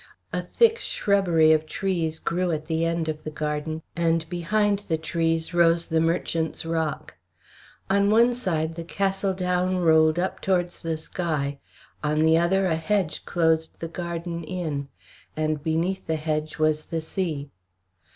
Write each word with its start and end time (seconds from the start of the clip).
A 0.33 0.41
thick 0.41 0.79
shrubbery 0.79 1.51
of 1.51 1.67
trees 1.67 2.17
grew 2.17 2.49
at 2.51 2.65
the 2.65 2.83
end 2.85 3.07
of 3.07 3.23
the 3.23 3.29
garden, 3.29 3.83
and 3.95 4.27
behind 4.29 4.79
the 4.89 4.97
trees 4.97 5.53
rose 5.53 5.85
the 5.85 6.01
Merchant's 6.01 6.65
Rock. 6.65 7.17
On 7.87 8.09
one 8.09 8.33
side 8.33 8.73
the 8.73 8.83
Castle 8.83 9.35
Down 9.35 9.77
rolled 9.77 10.17
up 10.17 10.41
towards 10.41 10.81
the 10.81 10.97
sky, 10.97 11.59
on 12.03 12.17
the 12.21 12.35
other 12.35 12.65
a 12.65 12.77
hedge 12.77 13.25
closed 13.25 13.79
the 13.79 13.87
garden 13.87 14.43
in, 14.43 14.87
and 15.37 15.63
beneath 15.63 16.07
the 16.07 16.15
hedge 16.15 16.57
was 16.57 16.85
the 16.85 17.01
sea. 17.01 17.51